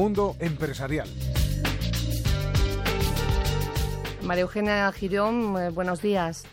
[0.00, 1.06] Mundo Empresarial.
[4.22, 6.46] María Eugenia Girón, eh, buenos días.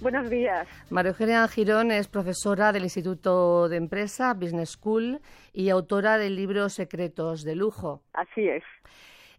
[0.00, 0.66] Buenos días.
[0.90, 5.20] María Eugenia Girón es profesora del Instituto de Empresa, Business School,
[5.52, 8.02] y autora del libro Secretos de Lujo.
[8.12, 8.64] Así es.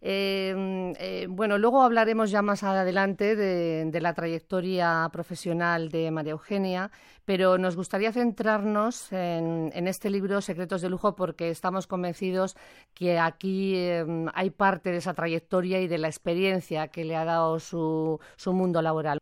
[0.04, 6.90] Eh, eh, bueno, luego hablaremos ya más adelante de, la trayectoria profesional de María Eugenia,
[7.24, 12.56] pero nos gustaría centrarnos en, este libro Secretos de Lujo porque estamos convencidos
[12.94, 14.04] que aquí eh,
[14.34, 18.82] hay parte de esa trayectoria y de la experiencia que le ha dado su mundo
[18.82, 19.20] laboral.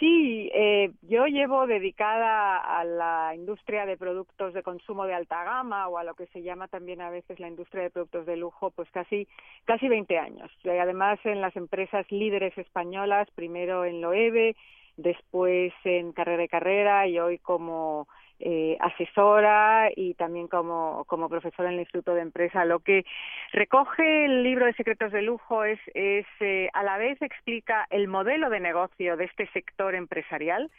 [0.00, 5.88] Sí, eh, yo llevo dedicada a la industria de productos de consumo de alta gama
[5.88, 8.70] o a lo que se llama también a veces la industria de productos de lujo,
[8.70, 9.28] pues casi
[9.66, 10.50] casi 20 años.
[10.64, 14.56] Y además en las empresas líderes españolas, primero en Loewe,
[14.96, 18.08] después en Carrera y Carrera y hoy como
[18.40, 22.64] eh, asesora y también como, como profesora en el Instituto de Empresa.
[22.64, 23.04] Lo que
[23.52, 28.08] recoge el libro de secretos de lujo es, es eh, a la vez explica el
[28.08, 30.70] modelo de negocio de este sector empresarial,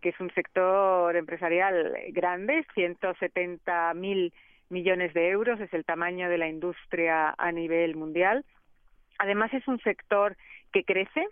[0.00, 4.32] que es un sector empresarial grande, 170 mil
[4.68, 8.44] millones de euros, es el tamaño de la industria a nivel mundial.
[9.18, 10.36] Además, es un sector
[10.72, 11.26] que crece,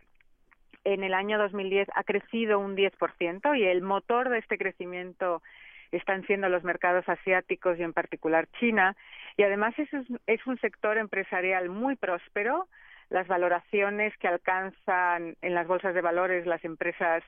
[0.85, 5.43] en el año 2010 ha crecido un 10% y el motor de este crecimiento
[5.97, 8.97] están siendo los mercados asiáticos y en particular China.
[9.37, 9.89] Y además es,
[10.27, 12.69] es un sector empresarial muy próspero.
[13.11, 17.23] Las valoraciones que alcanzan en las bolsas de valores las empresas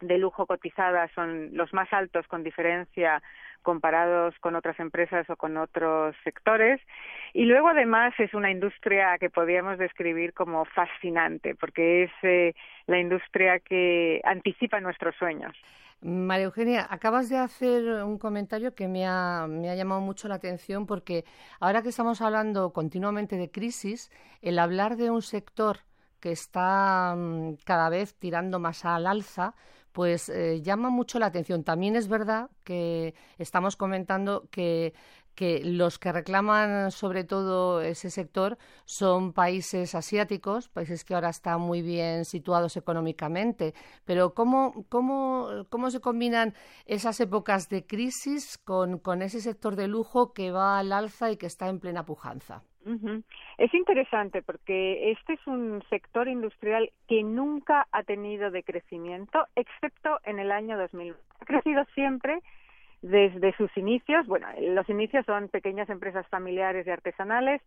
[0.00, 3.22] de lujo cotizadas son los más altos con diferencia
[3.62, 6.80] comparados con otras empresas o con otros sectores.
[7.32, 12.54] Y luego, además, es una industria que podríamos describir como fascinante, porque es eh,
[12.86, 15.54] la industria que anticipa nuestros sueños.
[16.02, 20.36] María Eugenia, acabas de hacer un comentario que me ha, me ha, llamado mucho la
[20.36, 21.24] atención porque
[21.60, 25.80] ahora que estamos hablando continuamente de crisis, el hablar de un sector
[26.20, 29.54] que está mm, cada vez tirando más al alza,
[29.92, 31.64] pues eh, llama mucho la atención.
[31.64, 34.94] También es verdad que estamos comentando que,
[35.34, 41.60] que los que reclaman sobre todo ese sector son países asiáticos, países que ahora están
[41.60, 43.74] muy bien situados económicamente.
[44.04, 46.54] Pero ¿cómo, cómo, cómo se combinan
[46.86, 51.36] esas épocas de crisis con, con ese sector de lujo que va al alza y
[51.36, 52.62] que está en plena pujanza?
[53.58, 60.18] Es interesante porque este es un sector industrial que nunca ha tenido de crecimiento, excepto
[60.24, 61.14] en el año 2000.
[61.40, 62.40] Ha crecido siempre
[63.02, 64.26] desde sus inicios.
[64.26, 67.62] Bueno, los inicios son pequeñas empresas familiares y artesanales.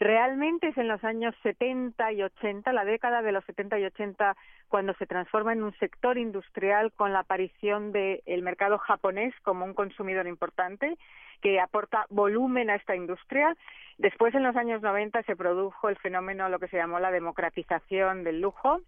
[0.00, 4.36] Realmente es en los años 70 y 80, la década de los 70 y 80,
[4.68, 9.74] cuando se transforma en un sector industrial con la aparición del mercado japonés como un
[9.74, 10.96] consumidor importante
[11.42, 13.56] que aporta volumen a esta industria.
[13.98, 18.22] Después, en los años 90, se produjo el fenómeno, lo que se llamó la democratización
[18.22, 18.80] del lujo.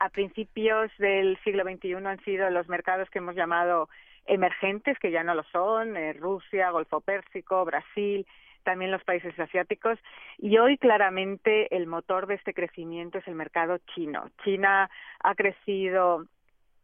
[0.00, 3.88] A principios del siglo XXI han sido los mercados que hemos llamado
[4.26, 8.26] emergentes, que ya no lo son, eh, Rusia, Golfo Pérsico, Brasil,
[8.62, 9.98] también los países asiáticos.
[10.38, 14.30] Y hoy claramente el motor de este crecimiento es el mercado chino.
[14.42, 14.90] China
[15.22, 16.26] ha crecido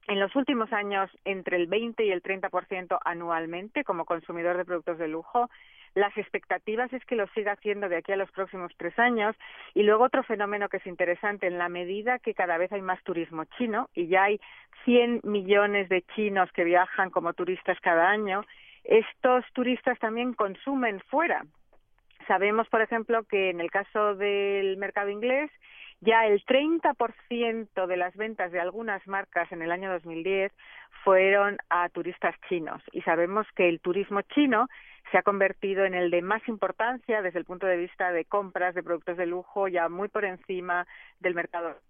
[0.06, 4.98] en los últimos años entre el 20 y el 30% anualmente como consumidor de productos
[4.98, 5.48] de lujo.
[5.94, 9.36] Las expectativas es que lo siga haciendo de aquí a los próximos tres años.
[9.74, 13.02] Y luego otro fenómeno que es interesante, en la medida que cada vez hay más
[13.02, 14.40] turismo chino y ya hay
[14.84, 18.44] 100 millones de chinos que viajan como turistas cada año,
[18.84, 21.44] estos turistas también consumen fuera.
[22.30, 25.50] Sabemos, por ejemplo, que en el caso del mercado inglés,
[26.00, 30.52] ya el 30% de las ventas de algunas marcas en el año 2010
[31.02, 32.80] fueron a turistas chinos.
[32.92, 34.68] Y sabemos que el turismo chino
[35.10, 38.76] se ha convertido en el de más importancia desde el punto de vista de compras
[38.76, 40.86] de productos de lujo ya muy por encima
[41.18, 41.80] del mercado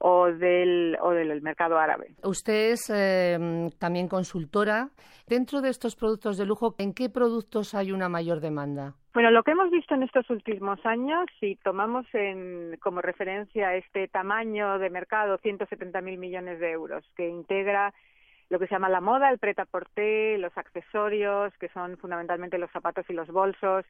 [0.00, 2.14] o del, o del mercado árabe.
[2.24, 4.88] Usted es em, también consultora.
[5.26, 8.94] Dentro de estos productos de lujo, ¿en qué productos hay una mayor demanda?
[9.12, 14.08] Bueno, lo que hemos visto en estos últimos años, si tomamos en, como referencia este
[14.08, 17.92] tamaño de mercado, 170.000 millones de euros, que integra
[18.48, 23.04] lo que se llama la moda, el prêt-à-porter, los accesorios, que son fundamentalmente los zapatos
[23.08, 23.84] y los bolsos,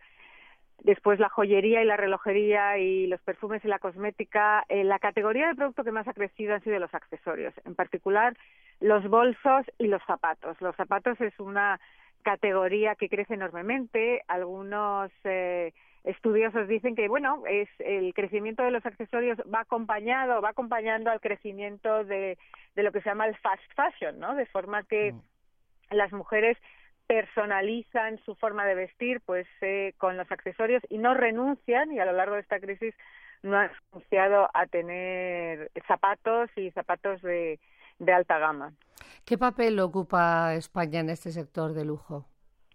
[0.82, 4.64] después la joyería y la relojería y los perfumes y la cosmética.
[4.68, 8.36] Eh, la categoría de producto que más ha crecido han sido los accesorios, en particular
[8.80, 10.60] los bolsos y los zapatos.
[10.60, 11.80] Los zapatos es una
[12.22, 14.22] categoría que crece enormemente.
[14.28, 15.72] Algunos eh,
[16.04, 21.20] estudiosos dicen que bueno es el crecimiento de los accesorios va acompañado va acompañando al
[21.20, 22.38] crecimiento de,
[22.74, 25.94] de lo que se llama el fast fashion no de forma que mm.
[25.94, 26.56] las mujeres
[27.10, 32.04] personalizan su forma de vestir pues eh, con los accesorios y no renuncian y a
[32.04, 32.94] lo largo de esta crisis
[33.42, 37.58] no han renunciado a tener zapatos y zapatos de,
[37.98, 38.74] de alta gama.
[39.24, 42.26] ¿Qué papel ocupa España en este sector de lujo?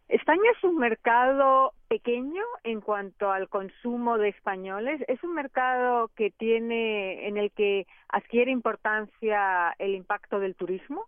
[0.10, 5.02] España es un mercado pequeño en cuanto al consumo de españoles.
[5.08, 11.06] Es un mercado que tiene, en el que adquiere importancia el impacto del turismo.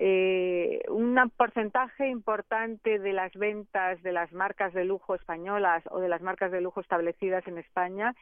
[0.00, 6.08] Eh, un porcentaje importante de las ventas de las marcas de lujo españolas o de
[6.08, 8.14] las marcas de lujo establecidas en España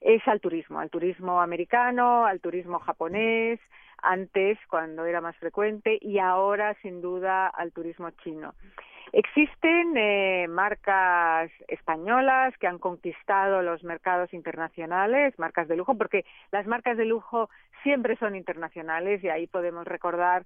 [0.00, 3.60] es al turismo, al turismo americano, al turismo japonés,
[4.02, 8.54] antes cuando era más frecuente y ahora sin duda al turismo chino.
[9.12, 16.66] Existen eh, marcas españolas que han conquistado los mercados internacionales, marcas de lujo, porque las
[16.66, 17.50] marcas de lujo
[17.84, 20.42] siempre son internacionales y ahí podemos recordar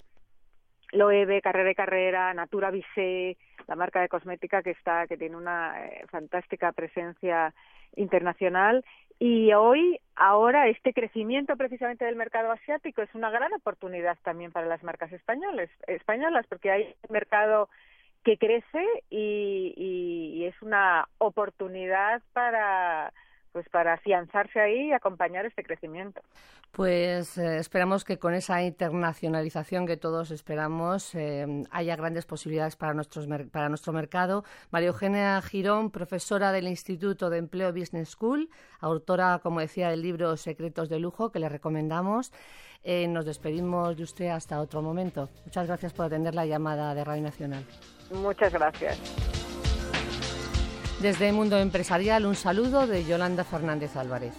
[0.94, 3.37] Loewe, Carrera y Carrera, Natura Vissé,
[3.67, 7.55] la marca de cosmética que está, que tiene una eh, fantástica presencia
[7.96, 8.85] internacional.
[9.19, 14.67] Y hoy, ahora, este crecimiento precisamente del mercado asiático es una gran oportunidad también para
[14.67, 17.69] las marcas españoles, españolas, porque hay un mercado
[18.25, 23.12] que crece y, y, es una oportunidad para
[23.54, 26.20] pues para afianzarse ahí y acompañar este crecimiento.
[26.72, 32.94] Pues eh, esperamos que con esa internacionalización que todos esperamos eh, haya grandes posibilidades para,
[32.94, 34.42] nuestros, para nuestro mercado.
[34.72, 40.36] María Eugenia Girón, profesora del Instituto de Empleo Business School, autora, como decía, del libro
[40.36, 42.32] Secretos de Lujo, que le recomendamos.
[42.82, 45.30] Eh, nos despedimos de usted hasta otro momento.
[45.44, 47.64] Muchas gracias por atender la llamada de Radio Nacional.
[48.10, 49.00] Muchas gracias.
[51.00, 54.32] Desde el Mundo Empresarial, un saludo de Yolanda Fernández Álvarez.